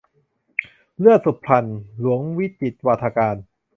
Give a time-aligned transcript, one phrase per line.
[0.97, 1.69] เลือดสุพรรณ-
[1.99, 3.35] หลวงวิจิตรวาทการ